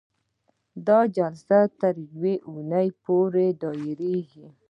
[0.87, 4.45] دا جلسه تر یوې اونۍ پورې دایریږي.